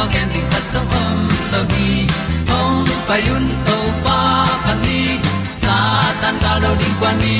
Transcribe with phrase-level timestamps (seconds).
[0.00, 1.18] tu pi zo khat zo om
[1.52, 1.90] lo gi
[2.50, 4.18] hong pai un to pa
[4.84, 5.00] ni
[5.62, 5.76] sa
[6.20, 7.36] tan ga lo ding kwan ni.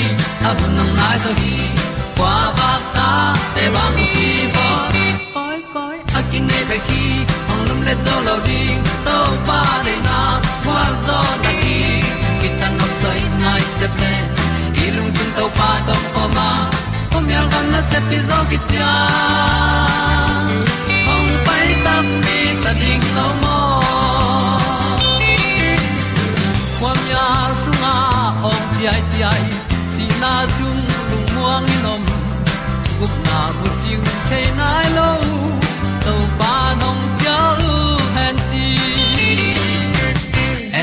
[0.49, 0.93] A bu nang
[1.41, 1.57] gi
[2.19, 3.09] kwa ba ta
[3.55, 4.67] te bang ki bo
[5.35, 7.03] koi koi a kin nei pe ki
[7.53, 9.17] ong lum le zo lo ding to
[9.49, 10.19] pa de na
[10.65, 11.79] kwa zo na ki
[12.41, 14.15] ki tan nok sai nai se ple
[14.83, 14.85] i
[15.17, 16.51] sun to pa to ko ma.
[17.13, 18.59] Kom yal gam na se pi zo ki
[22.65, 23.59] ta ding lo mo
[26.81, 27.27] kwa mya
[27.63, 27.97] sung a
[28.51, 29.45] ong ti ai ti ai
[29.95, 30.79] si na zum
[31.11, 32.03] lu muang ni nom
[32.99, 35.11] gup na bu chiu te nai lo
[36.05, 37.77] to pa nong pia lu
[38.17, 38.69] han ti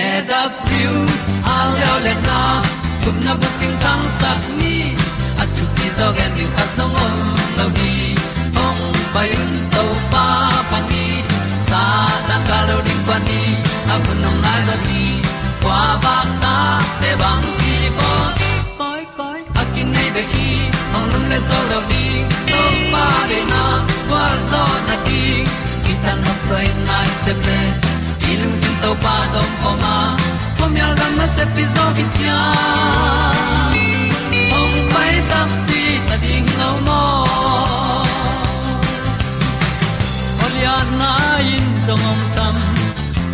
[0.01, 0.93] e da piu
[1.53, 2.39] a leo le na
[3.03, 4.75] gup na bu chiu tang sat ni
[5.41, 7.15] at tu ti dog and you at the om
[7.57, 7.95] lo ni
[8.65, 8.81] ong
[9.13, 10.27] pai un to pa
[13.25, 13.39] ni
[13.93, 15.01] a bu nong lai za ni
[15.63, 16.55] kwa ba ta
[17.01, 18.11] te bang ki bo
[18.79, 20.49] koi koi a kin nei be ki
[20.95, 22.03] ong lum le zo lo ni
[22.51, 22.61] to
[22.93, 23.63] pa de na
[24.09, 25.23] kwa zo na ki
[25.85, 27.59] ki ta na sai nai se ple
[28.29, 29.95] i lung sin to pa dom ko ma.
[30.57, 32.39] Pom yal gam na se pi zo ki tia
[34.59, 37.01] ong pai ta pi ta ding lo mo
[41.55, 42.76] in zong om sam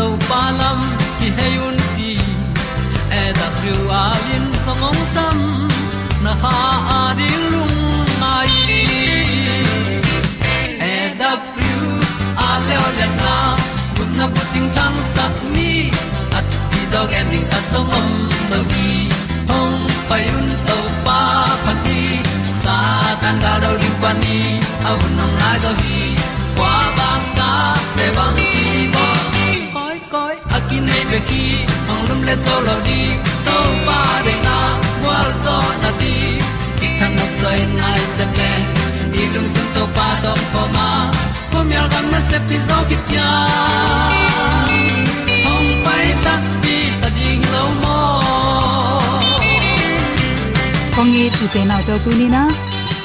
[0.03, 0.79] to pa lam
[1.19, 2.11] ki hay un ti
[3.19, 5.37] e da thru a lin song ong sam
[6.25, 6.55] na ha
[6.95, 7.77] a di lung
[8.21, 8.53] mai
[10.91, 11.75] e da thru
[12.47, 13.33] a le o le na
[13.95, 15.71] kun na ko ting tang sat ni
[16.39, 18.09] at ti dog ending ta song om
[18.51, 18.91] lo gi
[19.51, 19.77] hong
[20.09, 21.19] pai un to pa
[21.63, 22.01] pa ti
[22.63, 22.77] sa
[23.21, 24.39] tan da do ri pa ni.
[24.89, 26.01] Au nong lai do gi
[26.57, 27.51] qua ba ta
[27.95, 28.62] pe bang
[30.87, 31.43] nei pe ki
[31.91, 32.99] ong lum le to lo di
[33.45, 33.57] to
[33.87, 34.57] pa de na
[35.05, 36.15] wa zo na ti
[36.79, 38.51] ki kan nok sai nai se ple
[39.13, 40.89] ni lung sun to pa do po ma.
[41.51, 43.29] Po mi al gam na se pi zo ki tia
[45.53, 47.97] ong pai ta pi ta ding lo mo
[50.95, 52.43] kongi tu te na to tu ni na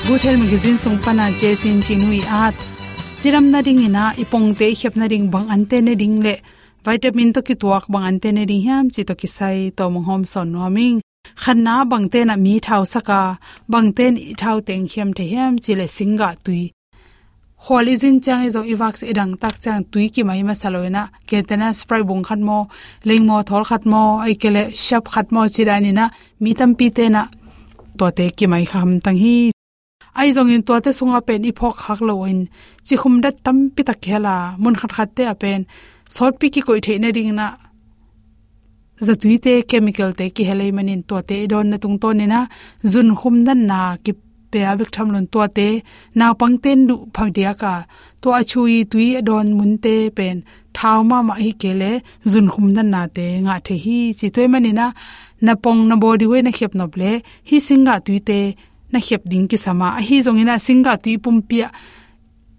[0.07, 2.55] good health magazine sung pana jesin chinui at
[3.21, 6.35] chiram na ring ina ipong te khep na bang ante ne ding le
[6.85, 10.07] vitamin to ki tuak bang ante ne ring ham chi to ki sai to mong
[10.09, 10.99] hom son no ming
[11.43, 13.39] khanna bang te na mi thau saka,
[13.73, 16.65] bang ten i thau teng hiam the hiam chi le singa tui.
[17.65, 21.69] Holizin chang e zo iwak se dang tak chang tui ki mai ma saloina ketena
[21.79, 22.59] spray bung khat mo
[23.09, 26.05] ling mo, thol khat mo ai kele shap khat mo chirani na
[26.43, 27.23] mi tam pi te na
[27.99, 29.37] to te ki mai kham tang hi.
[30.21, 32.41] Ai zong in to te sunga pen i phok hak lo in.
[32.87, 35.61] Chi khum da tam pi ta khela, mun khat khat te apen
[36.15, 37.47] sort pi ki koi theina ring na
[39.07, 42.41] zatui te chemical te ki helai manin to te don na tung to ne na
[42.93, 44.13] zun khum dan na ki
[44.53, 45.69] pe abik tham lon to te
[46.19, 47.75] na pang ten du phagdia ka
[48.23, 50.37] to achui tui don mun te pen
[50.77, 51.93] thau ma ma hi kele
[52.33, 54.87] zun khum dan na te nga the hi chi toy mani na
[55.47, 57.11] na pong na body we na khep nople
[57.49, 58.41] hi singa tui te
[58.93, 59.89] na khep ding ki sama.
[59.99, 61.69] A hi zong ina singa tui pum pia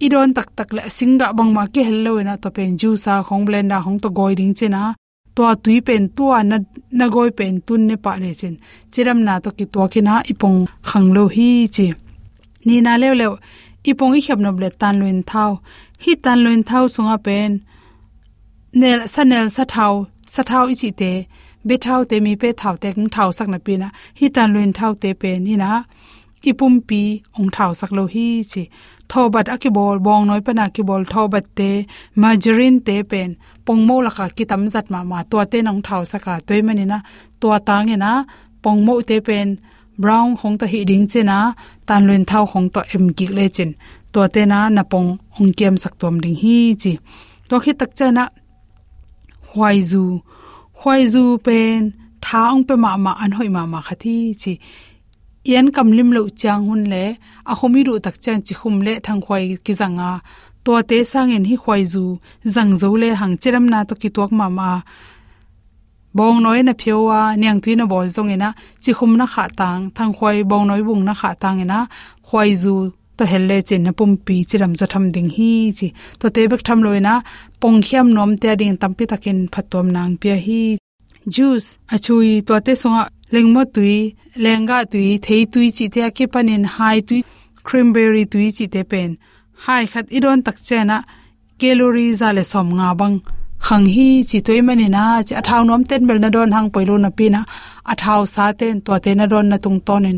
[0.06, 3.44] idon tak tak le singa bang ma ke hello na to pen ju sa khong
[3.48, 4.84] blenda hong to goi ding chena
[5.40, 6.58] to tui pen tua na
[6.98, 8.56] na goi pen tun ne pa le chen.
[8.92, 10.60] Chiram na to ki to ki na ipong
[10.90, 11.88] khang lo hi chi.
[12.66, 13.28] Ni na le le
[13.90, 15.52] ipong i khap no ble tan luin thau
[16.04, 17.52] hi tan luin thau sunga pen.
[18.80, 19.94] Nel, sa nel, sa thau
[20.34, 21.12] sa thau i chi te.
[21.68, 23.88] Be thau te mi pe thau te ng thau sak na pi na.
[24.20, 25.72] Hi tan luin thau te pe ni na.
[26.50, 27.02] Ipum pi
[27.38, 28.64] ong thau sak lo hi chi
[29.12, 31.70] thobat akibol bong noi pana kibol thobat te
[32.22, 33.30] margarine te pen
[33.66, 37.00] pongmo laka ki tam zat ma ma to te nong thau saka toy mani na
[37.42, 38.12] to tang na
[38.64, 39.48] pongmo te pen
[40.02, 41.38] brown khong ta hi ding chena
[41.88, 43.72] tan luen thau khong to em ki le chin
[44.14, 45.10] to te na na pong
[45.40, 46.92] ong kem sak tom ding hi chi
[47.50, 48.24] to khi tak chana
[49.52, 50.04] hwai zu
[50.80, 51.80] hwai zu pen
[52.26, 54.54] tha ong pe ma ma an hoi ma ma khathi chi
[55.46, 57.04] yan kam lim lo chang hun le,
[57.52, 60.12] a khomi ru tak chan chi khum le thang khwai ki zanga
[60.64, 62.04] to te sang en hi khwai zu,
[62.56, 64.70] zang zo le hang chiram na to ki tuak ma ma
[66.18, 68.50] bong noi na phiowa nyang tuina bol zong ina
[68.84, 71.80] chi khum na kha tang, thang khwai bong noi bung na kha tang ina
[72.28, 72.76] khwai zu,
[73.18, 75.88] to helle chen na pum pi chiram za tham ding hi chi.
[76.20, 77.14] To te bek tham loina
[77.62, 80.62] pong khiam nom te ding tampi takin phatom nang pia hi.
[81.34, 86.64] Juice achui to te songa lengmo tui lenga tui thei tui chi te ke panin
[86.76, 87.20] hai tui
[87.68, 89.12] cranberry tui chi te pen.
[89.66, 90.98] Hai khat iron tak chena
[91.60, 93.18] calorie za le som nga bang
[93.68, 97.42] ขังฮีจิตวิมานีนะจะอาทาวน้อมเต้นเบลนดอนหังไปอยโลนปีนะ
[97.90, 100.18] อาทาวสาเต้นตัวเต้นนดอนนตรงต้นิน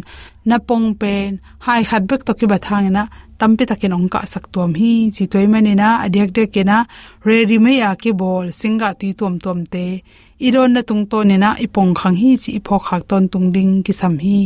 [0.49, 1.29] นปงเป็น
[1.63, 3.05] ให้ขัดเบกตกิบัดทางนะ
[3.39, 6.77] ตั้มปิตะกินองกะสักตัวมีจิตวิมานีนะอดีกเด็กนะ
[7.23, 9.75] เรดิไม่อยากกีบอลสิงกะตีตัวมตัวมเต
[10.43, 14.39] อีโดนนตรงต้นินะอีปงขังฮีจีอีพอขากตอนตรงดิงกิสัมฮี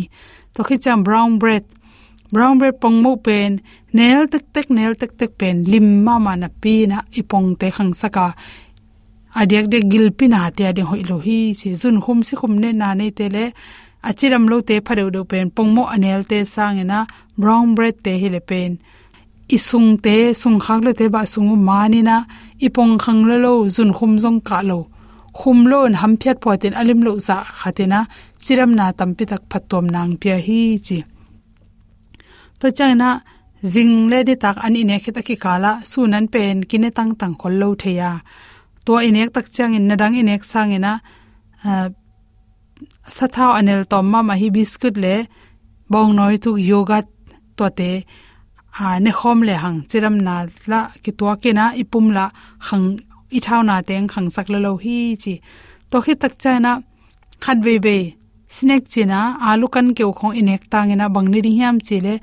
[0.53, 1.63] ตัวขี้จำ brown bread
[2.33, 3.51] brown bread ปงมูเป็น
[3.95, 8.27] เนลเต็กเต็กเนลเต็กเต็กเป็นลิมมามานะปีนะอีปงเตขังสกา
[9.39, 12.69] adiak de gilpi na te ade hoi lo hi, si zun khum si khum ne
[12.81, 13.45] na nei te le.
[14.09, 16.99] Achiram lo te phare do pen, pongmo anel te sang ena,
[17.41, 18.71] brown bread te hi le pen.
[19.55, 22.17] Isung te, sung khak le te ba sung mani na.
[22.65, 24.79] Ipong khang lo lo, zun khum jong ka lo.
[25.39, 27.99] Khum lo an ham phiat po ten, alim lo za khatena
[28.43, 30.97] chiram na tampi tak phatom nang pia hi chi.
[32.59, 33.09] To changna
[33.73, 37.53] zing le de tak ani ne khita ki kala sunan pen kine tang tang khol
[37.61, 38.11] lo theya
[38.85, 40.93] to inek tak chang in nadang inek sang ina
[41.67, 41.87] eh,
[43.15, 45.15] sathau anel tom ma ma hi biscuit le
[45.91, 46.99] bong noi tu yoga
[47.57, 47.91] to te
[48.79, 49.79] a ah, ne khom le hang.
[49.89, 50.35] Chiram na
[50.71, 52.25] la ki to ke na ipum la
[52.67, 52.87] khang
[53.37, 55.33] i thau na teng khang sak lo lo hi chi.
[55.89, 56.71] To khi tak cha na
[57.43, 57.97] khat ve ve
[58.55, 62.15] snack china, alu kan keu khong inek tangena bangni ri hiam chile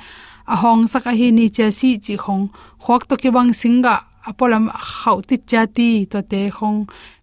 [0.52, 2.44] a hong sak a hi ni cha si chi khong
[2.84, 3.94] khok to ki bang singa
[4.28, 6.78] apolam khau ti cha ti to te khong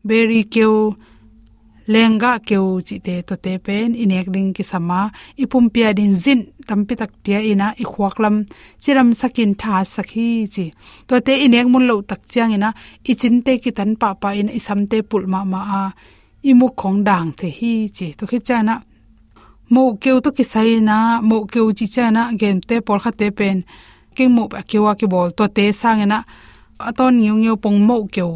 [0.07, 0.75] berry keu
[1.93, 4.99] lenga keu chi te to te pen inek ding ki sama
[5.41, 8.35] ipum pia din zin tampi tak pia ina i khuak lam.
[8.83, 10.65] Chiram sakin tha sakhi chi.
[11.07, 12.69] To te inek mun lo tak chiang ina.
[13.11, 15.83] I chin te ki tan pa pa in i sam te pul ma ma a.
[16.49, 18.07] I mu khong dang the hi chi.
[18.17, 18.75] To khi cha na
[19.73, 20.97] mo keu to ki sai na,
[21.29, 23.57] mo keu chi cha na gen te por kha te pen.
[24.15, 26.19] Ke mo ba kewa ki bol to te sang na
[26.87, 28.27] aton ngiu ngiu pong mo kyo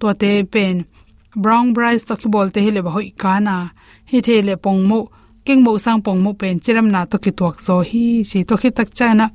[0.00, 0.76] to te pen.
[1.42, 3.56] Brown rice to ki bol te hele ba hoi kana
[4.10, 4.98] hi the le pong mo
[5.44, 8.54] king mo sang pong mo pen chiram na to ki tuak so hi chi to
[8.62, 9.26] ki tak cha na.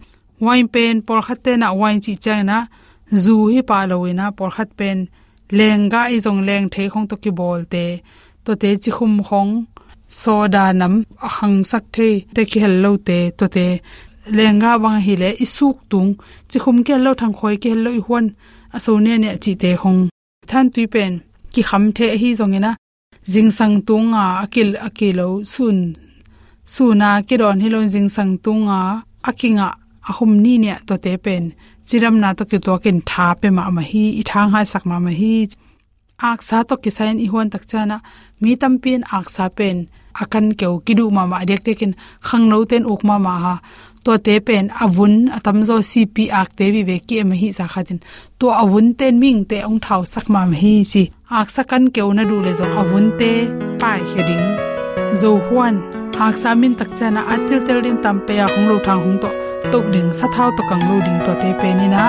[0.46, 2.58] Wine pen, por khat te na wine chi cha na.
[3.24, 4.98] Zu hi pa lo ina por khat pen
[5.58, 7.86] lenga i zong leng the khong to ki bol te.
[8.46, 9.52] To te chi khum khong
[10.22, 10.94] soda nam
[11.36, 13.66] hang sak the te ki hello te, to te
[14.38, 16.12] lenga wang hi le isuk tung,
[16.50, 18.26] chi khum ke lo thang khoi ke lo i hon
[18.76, 20.02] aso ne ne chi te hong.
[20.50, 21.14] Than tui pen,
[21.54, 22.72] ki kham the hi zongena
[23.32, 25.78] jing sang tunga akil akilo sun.
[26.74, 28.80] Suna ki ron hilon jing sang tunga
[29.30, 29.68] akinga
[30.10, 31.44] ahum ni ne to te pen.
[31.88, 34.84] Chiram na to ki to ken tha pe ma ma hi, i thang ha sak
[34.90, 35.34] ma ma hi.
[36.30, 37.98] Ak sa to ki sain i hon tak chana
[38.42, 39.78] mi tam pin ak sa pen.
[40.22, 41.94] Akan keu kidu ma ma dek tekin
[42.28, 43.56] khang no ten ok ma ma ha
[44.04, 47.66] to te pen avun atam zo cp ak te bi ve ki em hi sa
[47.74, 48.00] khatin
[48.40, 51.04] to avun ten ming te ong thau sak ma ma hi chi.
[51.40, 52.66] Ak sakan keu na du le zo.
[52.82, 53.32] Avun te
[53.82, 54.46] pai heding
[55.22, 55.76] zo huan,
[56.26, 59.30] ak samin tak chana atil tel din tam pe ya hong lo thang hong to.
[59.72, 62.04] To ding sa thau to kang lo ding to te pe ni na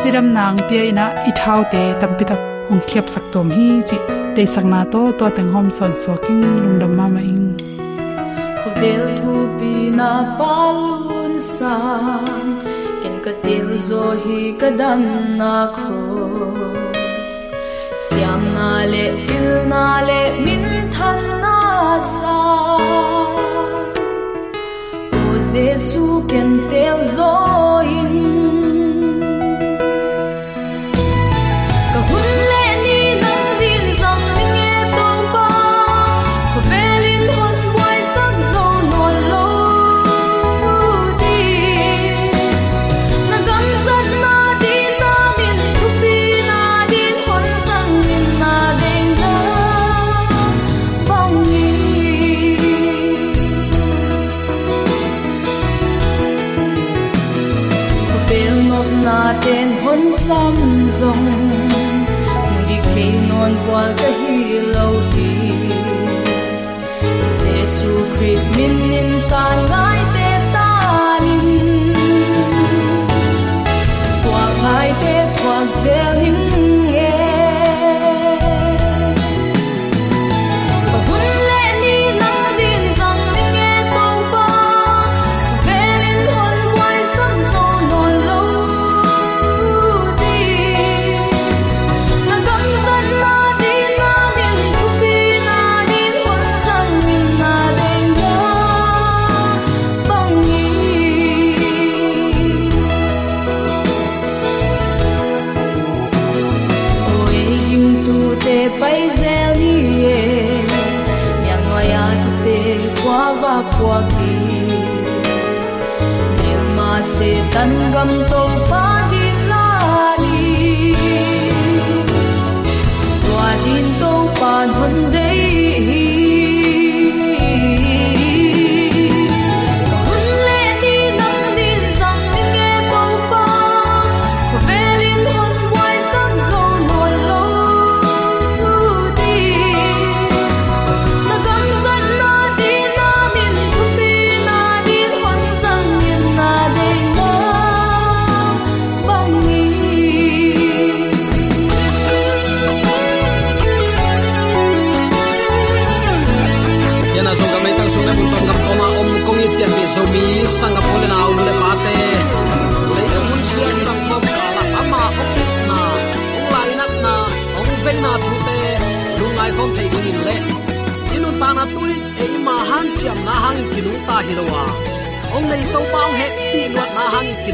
[0.00, 3.68] chiram nang pe ina, i thau te tam pi tak ong khiap sak tom hi
[3.88, 3.98] chi.
[4.34, 7.46] Te sak na to to teng hom son so king lung dam ma ma ing.
[8.80, 11.11] Vel thu pi na palu
[11.42, 12.62] sang.
[13.02, 15.02] Ken ka til zo hi ka dan
[15.40, 17.32] na cross
[18.04, 21.58] siam na le, pil na le, min than na
[22.14, 22.38] sa.
[25.22, 27.32] O jesu, ken tel zo
[27.98, 28.11] in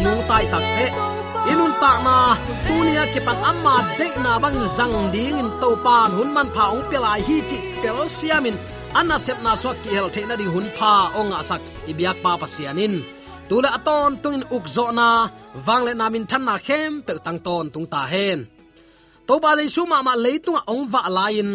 [0.05, 0.87] na hang tai tak te.
[1.51, 2.17] Inun ta na
[2.67, 6.65] tunia ki pan amma de na bang zang ding in to pan hun man pha
[6.75, 8.57] ong pela hi chi tel siamin.
[8.99, 12.95] Anna sep na so ki hel theina ding hun pha ong asak ibyak pa pasianin
[13.49, 15.09] tula aton tungin ukzo na
[15.67, 18.41] wangle namin than na khem pe tang ton tung ta hen.
[19.27, 21.51] To ba le su ma ma leitung ong va lain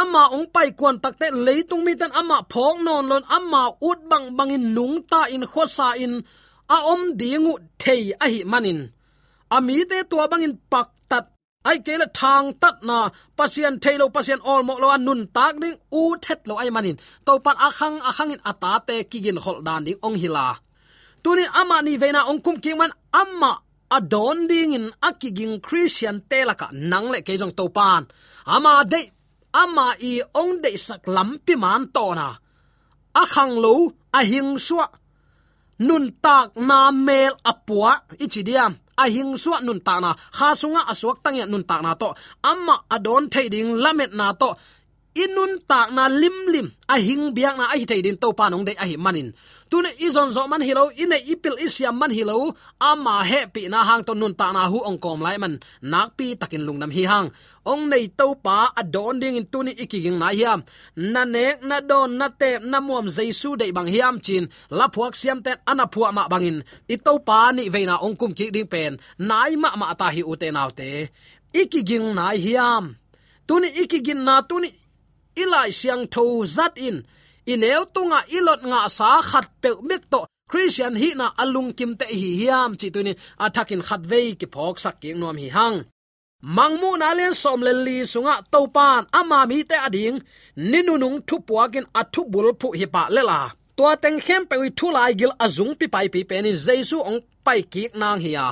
[0.00, 4.26] amma ong pai kwan takte leitung mi tan amma phok non lon amma ut bang
[4.36, 6.14] bangin nung ta in khosa in
[6.74, 8.80] a om dingu thei a hi manin.
[9.56, 11.24] Ami te tua bangin pak tat.
[11.68, 12.98] Ai ke la thang tat na.
[13.38, 16.96] Pasien thailo pasien all mo lo anun tak ding u thet lo ai manin.
[17.26, 20.48] To pan akhang akhang in ata te kigin hol dan ding ong hila
[21.26, 23.52] tuni ama ni veina ong kum ki man amma
[23.96, 28.06] adon ding in akiging christian telaka nang le ke jong to pan
[28.54, 29.02] ama de,
[29.62, 32.28] ama i ong de sak lampi man to na.
[33.22, 33.74] Akhang lo,
[34.18, 34.20] a
[34.66, 34.86] suwa
[35.78, 40.10] nun tak na mel apua ichidiam a hing suwa nun ta na.
[40.36, 42.08] Kha sunga aswak tangya nun ta na to.
[42.50, 44.56] Amma adon thading lamet na to.
[45.16, 46.68] Inun tak na lim lim.
[46.88, 49.32] A hing biak na a hi thadin to panong de a hi manin
[49.70, 52.54] tune izon zo man hilo ine ipil isiam man hilo
[52.90, 55.54] ama he pi na hang ton nun ta na hu ong kom lai man.
[55.92, 57.28] Nak pi takin lungnam hi hang.
[57.72, 60.60] Ong nei to pa adon ding in tuni ikiging na hiam.
[61.12, 64.44] Na ne na don na te na muam jaisu dei bang hiam chin.
[64.78, 66.58] La phuak siam ten, ana phua ma bangin.
[66.92, 68.92] I to pa ni veina ong kum ki ding pen.
[69.28, 70.90] Nai ma ma ta hi u te te.
[71.60, 72.84] Ikiging na hiam.
[73.48, 74.70] Tuni ikigin na tuni
[75.42, 76.24] ilai siang tho
[76.56, 76.96] zat in
[77.52, 80.20] ineu tunga ilot nga sa khat pe mek to.
[80.50, 84.76] Christian hi na alung kim te hi hiam chi tunin athakin khat ve ki phok
[84.84, 85.78] sak ki nom hi hang.
[86.56, 90.16] Mangmu na len som le li sunga topan ama mi te ading.
[90.70, 93.40] Ninunung thu puakin athu bul phu hi pa lela
[93.76, 96.96] tua teng khem pe wi thu lai gil azung pi pai pi pe ni jesu
[97.08, 98.46] ong pai ki nang hi ya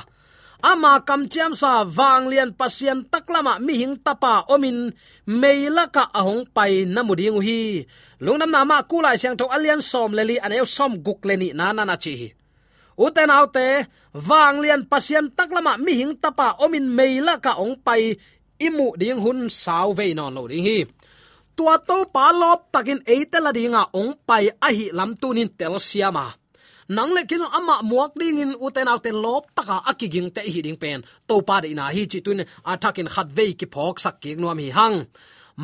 [0.65, 4.89] ama kam chiam sa wang lian pasien taklama mi hing tapa omin
[5.29, 7.85] meilaka ahong pai namuding hi.
[8.25, 11.97] Lungnam nama kulai siang tho alian som leli aneu som guk leni na na na
[12.01, 12.33] chi
[12.95, 18.15] uten autte wang lian pasien taklama mi hing tapa omin meila ka ong pai
[18.67, 20.79] imu ding hun saw ve non lo ding hi.
[21.55, 26.44] Tua to pa lop takin eitela dinga ong pai ahi lam tunin tel siama
[26.89, 30.79] nang le ki ama muak ding in uten autte lop, taka akiging te hi ding
[30.83, 31.01] pen.
[31.29, 32.41] To pa de na hi chi tun
[32.73, 34.97] atakin khat ve ki phok sak ki nuam hi hang.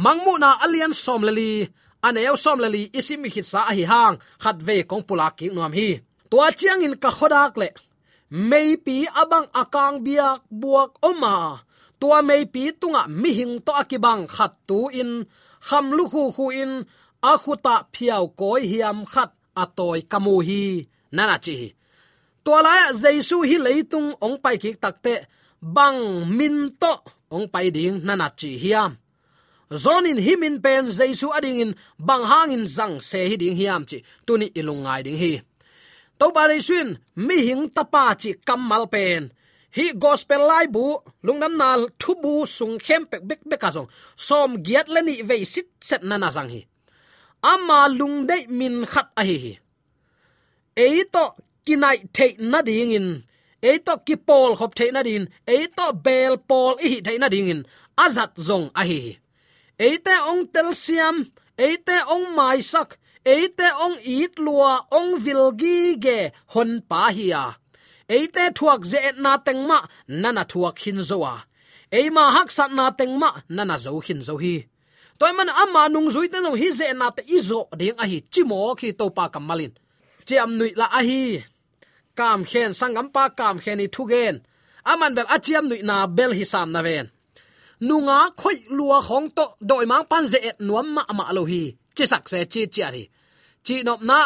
[0.04, 1.68] Mangmu na alian som lali
[2.06, 4.14] aneu som lali isim hi sa hi hang.
[4.42, 5.88] Khat ve kong pula ki nuam hi.
[6.30, 7.68] To chiang in ka khodak le,
[8.30, 11.36] mei pi abang akang biak buak oma.
[12.00, 15.12] Tua mei pi tunga mi hing to akibang khat tu in,
[15.66, 16.72] kham lu khu khu in,
[17.30, 19.30] a khuta phiao koi hiam khat
[19.62, 20.64] atoi kamu hi
[21.16, 21.56] nana chi
[22.44, 25.14] to la jaisu hi leitung ong pai ki takte
[25.76, 26.00] bang
[26.38, 26.92] min to
[27.34, 28.92] ong pai ding nana chi hiam
[29.70, 34.46] zonin himin pen jaisu ading in bang hangin zang se hi ding hiam chi tuni
[34.58, 35.32] ilungai ding hi.
[36.18, 39.30] To ba dei swin mi hing tapa chi kamal pen.
[39.76, 41.68] Hi gospel lai bu lungnam na
[42.00, 46.02] thu bu sung khem pek bek bek ka zong som giat leni ve sit set
[46.02, 46.66] nana zang hi.
[47.52, 49.52] Ama lung dei min khat a hi hi
[50.84, 51.24] ei to
[51.66, 53.08] kinai the na ding in
[53.68, 57.28] ei to ki pol khop the na din ei to bel pol i the na
[57.34, 57.60] ding in
[58.04, 59.00] azat zong a hi
[59.86, 61.16] ei te ong tel siam
[61.64, 62.90] ei te ong mai sak
[63.34, 66.18] ei te ong it lua ong vilgi ge
[66.52, 67.46] hon pa hi a
[68.16, 69.78] eite thuak ze na tengma
[70.22, 71.34] nana thuak hin zoa
[71.98, 74.54] eima hak sat na tengma nana zo hin zo hi.
[75.18, 78.18] Toy man ama nung zui te no hi ze na te izo ding a hi
[78.32, 79.72] chimo khi to pa kamalin
[80.30, 81.22] chiam nui la a hi
[82.18, 84.36] kam khen sangam pa, kam khen ni thu gen.
[84.90, 87.06] Aman bel achiam nui na bel hi sam na ven.
[87.88, 91.62] Nunga khoi lua khong to doi mang pan ze et nuam ma ma lo hi.
[91.96, 93.04] Chi sak se chi chi ari
[93.66, 94.18] chi nop na,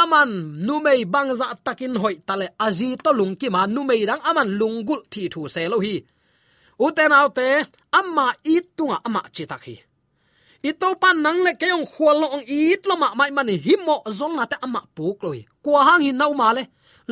[0.00, 0.30] aman
[0.66, 5.40] numei bangza takin hoi tale azi to lungki ma numei rang aman lungul thi thu
[5.54, 5.94] se lo hi.
[6.84, 7.46] Uten autte
[7.98, 9.74] amma it tunga ama chitak hi
[10.68, 14.34] ito pan nang le kayong khwal lo ong it lo ma mai mani himo zong
[14.38, 15.30] na te ama puk lo
[15.64, 16.62] kwa hang hi nau ma le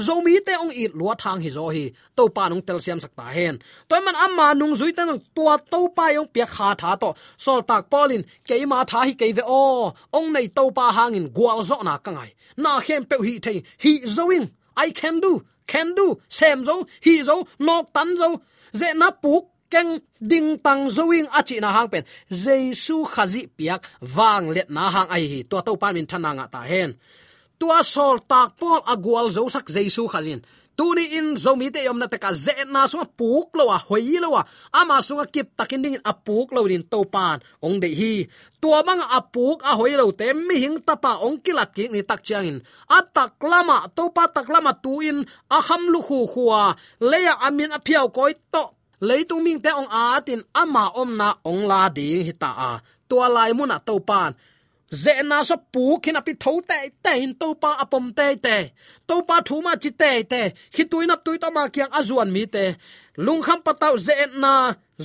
[0.06, 1.84] zomi te ong it lua thang hi zo hi.
[2.16, 3.58] To pa nong tel siam sakta hen.
[3.88, 7.10] To man amma nung zui tan tua to pa yong pia kha tha to.
[7.36, 9.92] Sol tak polin ke ma tha hi ke ve o.
[10.16, 13.92] Ong nei to pa hangin gwal zo na kangai na khem pe hi thei, hi
[14.16, 15.32] zoing i can do
[15.66, 16.20] can do.
[16.28, 18.40] Sem zo, hi zo, nok tan zo.
[18.72, 22.04] Ze na puk keng ding tang zoing achi na hang pen.
[22.28, 23.80] Jesu khazi piak
[24.16, 25.40] wang let na hang ai hi.
[25.48, 26.92] To to pan min thana nga ta hen.
[27.56, 30.44] Tua sol tak pol agwal zo sak jesu khazin.
[30.72, 34.16] Tuni in zomi te yom na ta ka ze na so puk lo wa hoi
[34.24, 37.40] lo wa ama sunga kip takin ding apuk lo din to pan.
[37.64, 38.14] Ong de hi.
[38.60, 42.20] Tua bang apuk a hoi lo te mi hing tapa ong kilat ki ni tak
[42.24, 42.58] chiang in.
[42.88, 45.24] Atak lama to pa tak lama tu in
[45.56, 48.64] a kham lu khu khuwa leya amin a phiao koi to
[49.08, 52.72] leitung ming te ong a tin ama om na ong la ding hi ta a
[53.08, 54.30] tua lai mu na to pan
[54.92, 58.56] ze na so pu khin api tho te te in to pa apom te te
[59.08, 60.42] to pa thu ma chi te te
[60.74, 62.64] khi tuin ap tui ta ma kyang azuan mi te
[63.24, 64.54] lung kham patau ze na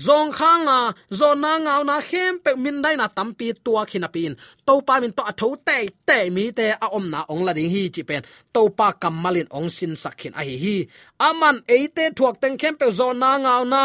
[0.05, 0.77] zong khang na
[1.19, 4.33] zo na ngau na khem pe min dai na tampi tua khina pin
[4.67, 7.53] to pa min to thấu tệ te te mi te a om na ong la
[7.57, 8.21] ding hi chi pen
[8.53, 10.77] to pa kamalin ong sin sakhin a à hi hi.
[11.17, 13.81] À Aman eite thuak teng khem pe zo na ngau na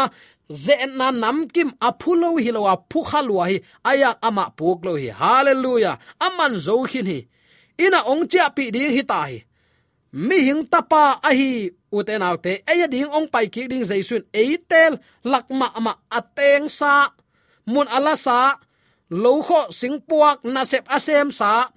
[0.49, 5.09] zena na nam kim aphulo hilowa phukhalwa hi, aya ama puklo hi.
[5.09, 5.97] Hallelujah.
[6.19, 7.27] Aman zo khin hi.
[7.77, 9.43] Ina ongcha pi ding hi ta hi.
[10.13, 11.71] Mi hing tapa ahi hi.
[11.93, 17.13] Uten autte eya ding ong pai ki ding jaisun eitel, lakma ama ateng sa.
[17.65, 18.57] Mun ala sa.
[19.13, 21.69] Lo kho singpuak na sep asem sa.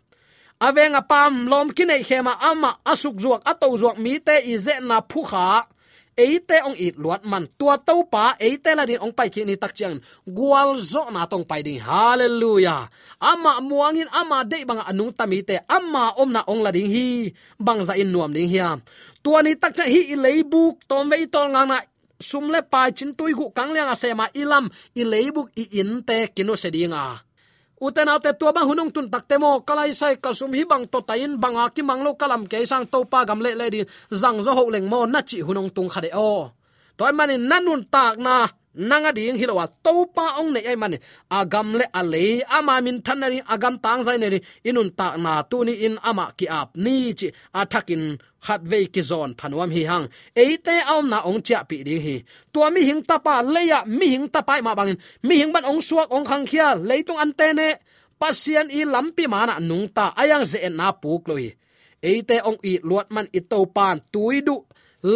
[0.57, 5.05] Avenga pam lom kinai khema ama asuk zuak, atau zuak mi te i ze na
[5.05, 5.69] phukha
[6.17, 7.45] eite ong it luat man.
[7.61, 10.01] Tua to pa, eite la din ong pai ki ni tak chiang.
[10.25, 11.79] Gwal zo na tong pai ding.
[11.79, 12.89] Hallelujah.
[13.21, 15.61] Ama muangin, ama de bang anung tamite.
[15.69, 17.31] Ama om na ong la ding hi.
[17.61, 18.81] Bang za in nuam ding hiam
[19.27, 21.83] tua ni tak cha hi leibuk tom ve tol ngang na
[22.23, 26.55] sumle pa chin tui gu kang lenga sema ilam i leibuk i in te kino
[26.55, 27.26] sedinga
[27.81, 31.37] uten alte tua bang hunung tun takte mo kalai sai kasum hi bang to tain
[31.37, 33.81] banga ki manglo kalam ke sang to pa gam le le di,
[34.13, 36.51] zang zo ho leng mo na chi hunung tung khade o.
[36.97, 40.99] Toy manin nanun tak na nanga ding hilowa topa ong ne ai mani.
[41.31, 45.75] Agam le ale, ama min thanari agam tang zai ne inun ta na tu ni
[45.87, 47.29] in ama ki ap ni chi.
[47.61, 48.05] Athakin
[48.45, 50.07] khat ve ki zon phanuam hi hang.
[50.43, 52.17] Eite aum na ong cha pi ding hi.
[52.53, 54.99] Tua mi hing tapa, leya mi hing tapa ma bangin.
[55.27, 57.69] Mi hing ban ong suak ong khang khia, leitung an te ne.
[58.21, 61.53] Pasian i lampi mana nung ta ayang ze na puk loi.
[62.11, 64.57] Eite ong i luat man i to pan tuidu.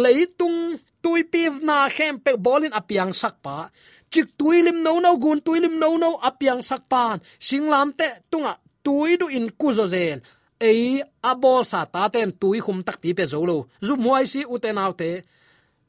[0.03, 3.69] Leitung tui piv na khem pe bolin apiang sakpa.
[4.11, 7.17] Chik tuilim no no gun, tuilim no no apiang sakpan.
[7.39, 10.21] Singlam te tunga, tui du in kuzo zen.
[10.61, 14.77] Ei abol sa ta ten tui khum tak pi pe zolo zu muai si uten
[14.77, 15.25] autte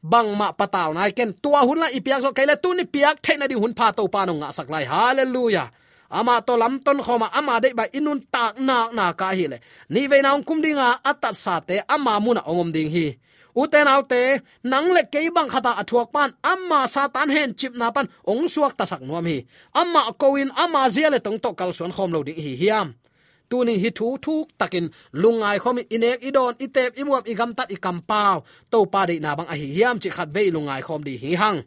[0.02, 3.44] bang ma pataw nai ken tua hun la ipiak so kaila tu ni piak theina
[3.50, 4.84] di hun pha to pa no nga sak lai.
[4.88, 5.68] Hallelujah.
[6.12, 9.58] Ama to lam ton khoma, ama de ba inun tak na na ka hi le.
[9.92, 13.16] Ni ve naung kum dinga atat sa te, ama muna ongom ding hi
[13.54, 15.20] uten autte nang le ke
[15.52, 19.38] khata athuak pan, amma satan hen chip na pan, ong suak ta sak nuam hi.
[19.74, 22.88] Amma koin amma zia le tong to kal suan khom lo ding hi hiam.
[23.48, 28.36] Tuning hi thu thuk takin, lungai khom inek idon itep imuam igam tat ikam pau.
[28.70, 31.34] To pa de na bang a hi hiam, chi khat ve lungai khom di hi
[31.42, 31.58] hang.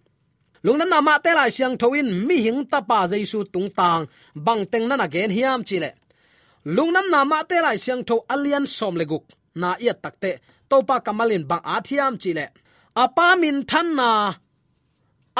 [0.65, 4.03] Lung na ma te lai siang thoin mi hing ta pa jaisu tung tang.
[4.45, 5.91] Bang teng na na gen hiam chi le.
[6.65, 9.23] Lungnam na ma te lai siang tho alian som leguk
[9.61, 10.31] na ia takte
[10.69, 12.45] topa kamalin bang athiam chile.
[12.45, 14.33] Chi le apa min than na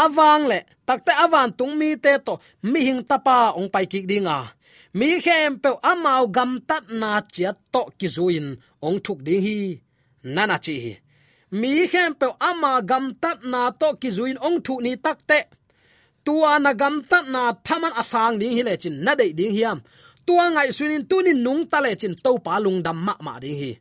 [0.04, 0.60] awang le.
[0.88, 2.34] Takte awan tung mi te to.
[2.72, 4.38] Mi hing tapa ong pai ki dinga.
[4.94, 8.48] Mi khem pe amau gam tat na chia to ki zuin.
[8.86, 9.58] Ong thuk ding hi.
[10.36, 10.94] Nana chi hi.
[11.60, 14.38] Mi khem pe ama gam tat na to ki zuin.
[14.48, 15.40] Ong thu ni takte.
[16.26, 18.96] Tua na gam tat na thaman asang ding hi le chin.
[19.06, 19.80] Na dei ding hiam.
[20.26, 22.14] Tua ngai sunin tunin nung ta le chin.
[22.24, 23.72] To pa lung dam ma ma ding hi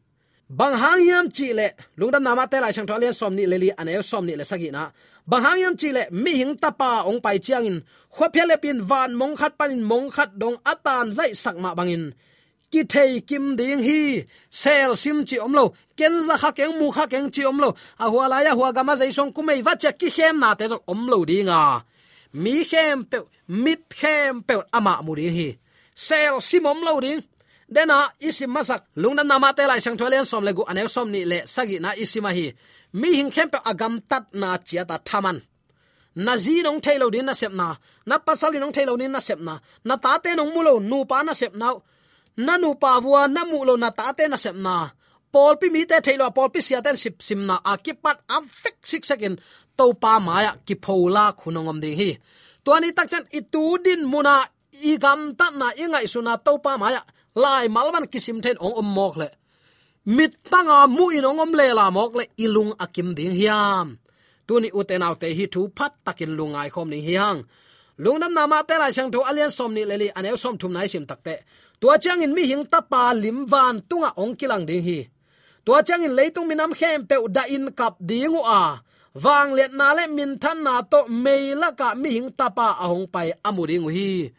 [0.49, 1.67] bang hang yam chi le
[1.99, 4.71] lungdam nama te lai chang tholian som ni le li anel som ni le sagi
[4.71, 4.91] na.
[5.27, 7.79] Bang hang yam chi le, mi hing tapa ong pai chiang in.
[8.15, 12.13] Khwa phele pin van mong khat panin mong khat dong atan zai sak ma bangin
[12.75, 14.01] ki thei kim ding hi,
[14.51, 15.65] sel sim chi omlo
[15.99, 17.69] ken za kha keng mu kha keng chi omlo
[18.05, 20.65] a hua la ya huwa gama zai song kumei va che ki hem na te
[20.73, 21.61] zo omlo dinga
[22.43, 25.49] mi hem pe, mit hem pe, ama mu ding hi.
[25.95, 27.21] Sel sim omlo ding
[27.69, 31.39] dena isim masak lungna nama te lai sang tholen som legu anew som ni le
[31.47, 32.47] sagi na isima hi.
[32.93, 35.39] Mi hing khempe agam tat na chia ta thaman.
[36.25, 37.75] Na zi nong thailo din na sep na
[38.07, 41.19] na pasali nong thailo din na sep na na ta te nong mulo nu pa
[41.27, 41.69] na sep na
[42.47, 44.77] na nu pa vua na mu lo na ta te na sep na.
[45.33, 48.77] Pol pi mi te thailo pol pi sia ten sip sim na akipat a fik
[48.91, 49.37] sik second
[49.79, 52.11] to pa maya ki phola khunongom ding hi.
[52.65, 54.47] To ani tak chan itu din muna
[54.91, 57.03] igam ta na inga isuna to pa maya
[57.35, 59.29] lai malwan kisim then ong om mok le.
[60.07, 63.99] Mit tanga mu in ong om le la mok le, ilung akim ding hiam.
[64.47, 67.39] Tuni uten autte hi thu phat takin lungai khom ning hiang.
[67.99, 71.07] Lungnam nama te la chang thu alian som ni leli ane som thum nai sim
[71.07, 71.35] takte
[71.81, 74.99] tua chang in mi hing ta pa lim van tunga ong kilang ding hi.
[75.65, 78.83] Tua chang in leitung minam khem pe da in kap dingu a.
[79.25, 83.07] Wang let na le min than na to meila ka mi hing ta pa ahong
[83.15, 84.33] pai amuring hi.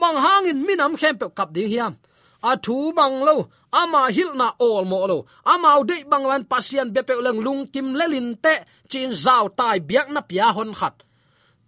[0.00, 1.92] Mang hangin minam khem pe kap ding hiam
[2.42, 3.36] a thu bang lo
[3.80, 5.18] ama hil na ol mo lo.
[5.52, 8.54] Ama de bang wan pasian be pe lang lung kim lelin te,
[8.90, 10.94] chin zau tai biak na pia hon khat.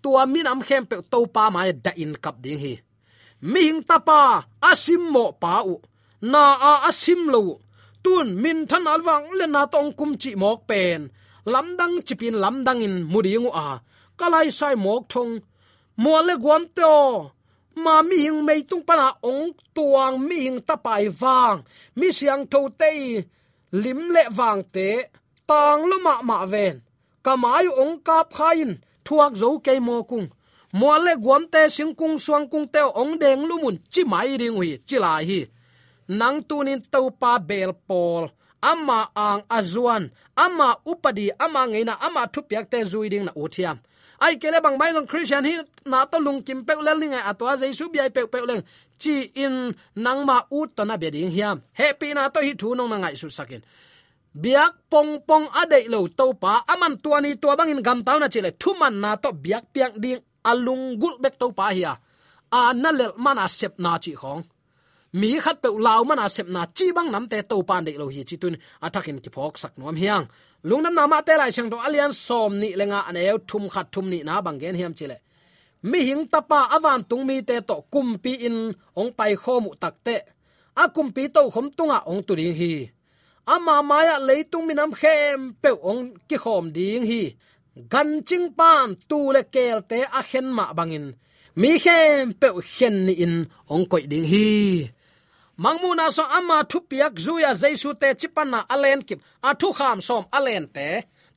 [0.03, 2.75] Tua min am khem pe to pa mai da in kap ding hi.
[3.51, 4.21] Mi hing tapa
[4.71, 5.75] asim mo pa u.
[6.33, 7.43] Na a asim lo
[8.05, 11.01] tun min than alwang le na tong kum chi mok pen.
[11.53, 13.69] Lamdang chipin lamdang in mudingu a.
[14.19, 15.33] Kalai sai mok thong.
[16.03, 16.93] Mo le guam to
[17.75, 21.59] ma mi hing mei tung pana ong tuang mi hing tapai wang
[21.99, 22.91] mi siang tho te
[23.83, 24.89] lim le wang te
[25.49, 26.81] tang lu ma ma ven.
[27.25, 28.71] Kamai ong kap khain,
[29.07, 30.29] thuak zo ke mo kung
[30.73, 34.37] mo le guam te sing kung suang kung te ong deng lu mun, chi mai
[34.41, 35.41] ring hui chi lai hi.
[36.19, 38.25] Nang tunin to pa bel pol.
[38.63, 40.05] Ama ang azuan
[40.45, 43.79] ama upadi, ama ngeina ama thupyak te zuiding na uthiam
[44.25, 45.55] ai kele bang bai long christian hi
[45.91, 48.63] na to lung kim pe lel ni ngai atwa jesu bi ai pe pe leng
[49.03, 49.55] chi in
[50.05, 52.97] nang ma ut to na be ding hiam happy na to hi thu nong na
[53.03, 53.63] ngai su sakin
[54.43, 58.51] biak pong pong adei lo to pa aman tuani to bangin gam taw na chile
[58.63, 61.93] thuman na to biak piang ding alung gul bek to pa hiya
[62.59, 64.43] a na lel mana sep na chi khong
[65.21, 68.07] mi khat pe law mana sep na chi bang nam te to pan de lo
[68.15, 68.55] hi chi tun
[68.87, 70.25] atakin ki phok sak nom hiang
[70.69, 74.07] lungnam na ma te lai chang to alian som ni lenga aneu thum khat thum
[74.13, 75.17] ni na bangen hiam chile
[75.91, 78.57] mi hing tapa awan tung mi te to kumpi in
[79.01, 80.17] ong pai khomu takte
[80.75, 82.91] a kumpi to khom tunga ong tu ding hi.
[83.47, 87.23] Ama maya leitung minam khem pe ong ki khom ding hi.
[87.93, 91.07] Gan ching pan tu le kel te a khen ma bangin
[91.61, 93.35] mi khem pe khen ni in
[93.73, 94.49] ong koi ding hi
[95.63, 100.25] mangmuna so ama thu piak zuya jaisu te chipana alen kip a thu kham som
[100.37, 100.89] alen te.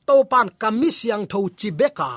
[0.06, 2.10] To pan kamisiang tho chibeka.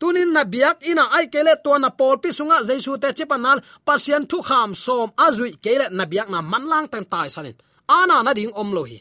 [0.00, 4.22] Tunin na biak ina ai kele to na pol pi sunga jaisu te chipanal pasien
[4.30, 7.56] thu kham som azui kele na biak na manlang tang tai sanin
[7.98, 8.98] ana na ding om lohi.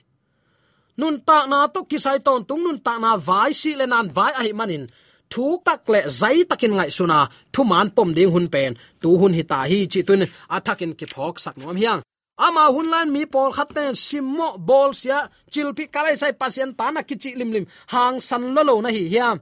[0.99, 4.31] Nun ta na to kisai ton tung nun ta na vai si le nan vai
[4.41, 4.85] ai manin.
[5.31, 7.19] Thu tak le zai takin ngai suna.
[7.53, 8.71] Thu man pom ding hun pen.
[9.01, 10.21] Tu hun hita hi chi tun.
[10.55, 12.01] Athakin ki phok sak nom hiang
[12.37, 17.29] ama hunlan mi pol khaten simmo bol sia, chilpi kalai sai pasien ta na kichi
[17.39, 19.37] limlim hang san lo lo na hi hiam.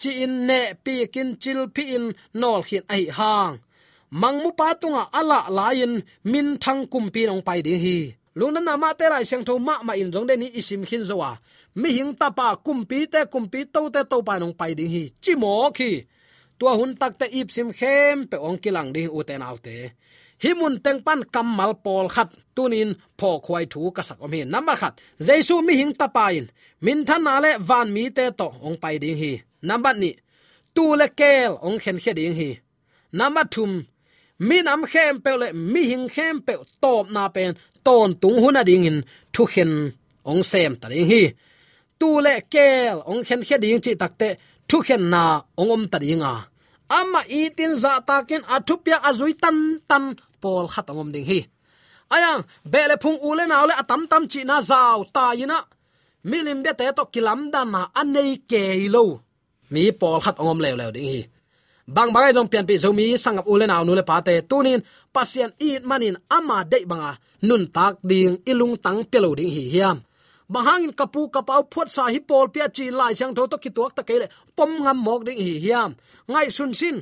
[0.00, 2.04] Chi in ne pi kin chilpi in
[2.40, 3.54] nol khin ai hang.
[4.20, 5.92] Mangmu patunga ala lain
[6.32, 7.98] min thang kumpi nong pai ding hi.
[8.38, 11.04] Lungna na ma te lai siang tho ma ma in jong de ni isim khin
[11.08, 11.30] zowa
[11.80, 15.02] mi hing ta pa kumpi te kumpi to te, to pa nong pai ding hi.
[15.22, 15.90] Chi mo khi.
[16.58, 19.76] Tua hun tak te ip sim khem, pe ong kilang ding u te nau te.
[20.42, 24.94] Himun tengpan kammal pol khat tunin pho khwai thu ka sak om hi number khat
[25.26, 26.44] jesu mi hing ta pain
[26.84, 29.32] min than na le van mi te to ong pai ding hi
[29.68, 30.10] number ni
[30.74, 32.48] tu le kel ong khen khe ding hi
[33.18, 33.72] number thum
[34.48, 37.50] mi nam khem pe le mi hing khem pe top na pen
[37.86, 38.98] ton tung huna ding in
[39.34, 39.72] thu khen
[40.30, 41.22] ong sem ta ding hi
[42.00, 44.28] tu le kel ong khen khe ding chi takte
[44.68, 45.22] thu khen na
[45.60, 46.34] ong om ta ding a
[46.88, 50.04] ama itin za takin athupya azui tan tan
[50.42, 51.40] pol khatangom ding hi.
[52.14, 55.58] Ayang bele phung ule na ule atam tam chi na zaw ta ina
[56.30, 58.62] milim be te to kilam dan na anei ke
[58.94, 59.04] lo.
[59.72, 61.22] Mi pol khat ongom lew lew ding hi.
[61.86, 64.80] Bang bangai jong pian pi zomi sangap ule naw nule pate tunin
[65.14, 67.12] pasien it manin ama dei banga
[67.46, 69.98] nun tak ding ilung tang pelo ding hi hiam
[70.52, 73.92] bahangin kapu kapau phuat sa hi pol pia chi lai chang tho to ki tuak
[73.96, 75.90] ta kele pom ngam mok ding hi hiam.
[76.30, 76.96] Ngai sun sin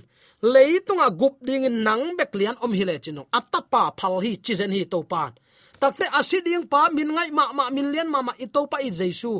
[0.52, 3.28] leitunga gup ding in nang bek lian om hi le chinong.
[3.38, 5.32] Atapa phal hi chizen hi to pan
[5.80, 8.90] takte asiding pa min ngai ma ma min lian ma ma i to pa i
[9.00, 9.32] jesu.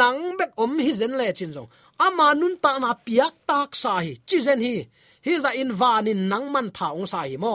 [0.00, 1.68] Nang bek om hi zen le chin jong
[2.06, 4.76] ama nun ta na piak tak sa hi chizen hi.
[5.26, 7.54] Hi za in van in nang man pha ong sa hi mo.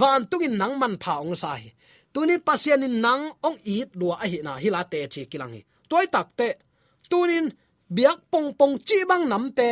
[0.00, 1.68] Van tung in nang man pha ong sa hi
[2.12, 5.52] tunin pasian in nang ong it lua a hi na hi la te chi kilang
[5.56, 5.62] hi.
[5.90, 6.48] Toy tak te,
[7.10, 7.46] tunin
[7.96, 9.70] biak pong pong chi bang nam te.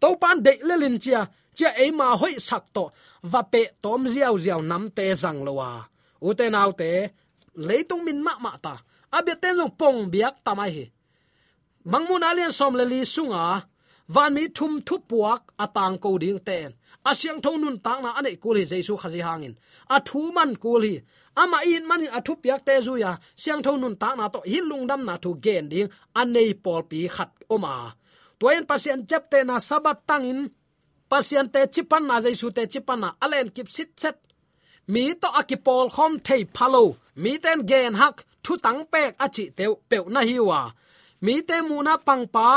[0.00, 1.20] To pan de le lin chia
[1.56, 2.84] chia e ma hoi sak to.
[3.32, 5.70] Va pe tom ziaw ziaw nam te zang lowa
[6.26, 6.90] u te nau te,
[7.68, 8.74] leitung min ma ma ta.
[9.16, 10.84] Abia ten long pong biak tamai hi.
[11.90, 13.44] Mangmun alian som le li sunga,
[14.14, 16.70] van mi thum thu puak atang ko ding ten.
[17.10, 19.54] Asyang thonun tang na ane kuli jesu khazi hangin.
[19.94, 20.94] A thu man kuli
[21.42, 23.12] ama in mani athu piak te zu ya.
[23.42, 25.88] Siang thon nun ta na to hilung dam na thu gen ding
[26.20, 27.74] anei pol pi khat oma.
[28.38, 30.40] Toyen pasien chep te na sabat tangin
[31.10, 34.16] pasien te chipan na jaisu te chipan na alen kip sit set.
[34.92, 36.84] Mi to akipol khom thei phalo.
[37.22, 40.60] Mi ten gen hak thu tang pek achi teu peu na hiwa
[41.24, 42.48] mi te mu na pang pa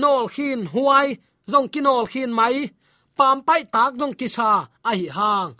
[0.00, 1.08] nol khin huai,
[1.52, 2.56] zong kinol khin mai.
[3.16, 4.50] Pam pai tak dong kisa
[4.90, 5.50] ai hang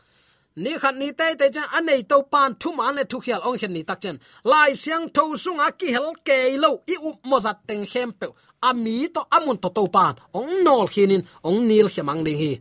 [0.63, 3.59] ni khat ni te te chan anei to pan thu ma le thu khial ong
[3.61, 4.17] khen ni tak chen.
[4.51, 8.11] Lai siang tho sung a ki hel ke lo i up mo zat teng hem
[8.21, 8.27] pe.
[8.69, 10.15] Ami to amun to to pan.
[10.39, 12.53] Ong nol khinin ong nil khemang ding hi.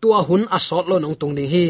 [0.00, 1.66] Tua hun a sot lo nong tung ding hi.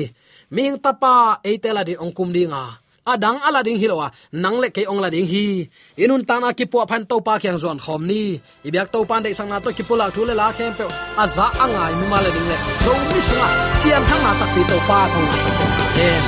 [0.54, 1.12] Ming tapa
[1.48, 2.62] eitela di ong kum dinga
[3.06, 5.68] adang ala ding hilowa nang le ke ong la ding hi.
[5.96, 8.40] Inun tana ki po phan to pa khyang zon khom ni.
[8.64, 10.84] Ibyak to pan dei sang na to ki pula thu le la khem pe
[11.22, 12.56] aza angai mi ma le ding le.
[12.84, 13.48] Zo mi sunga.
[13.82, 15.36] Pian thang na tak pi to pa thong na
[15.90, 16.22] amen.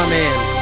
[0.00, 0.57] amen.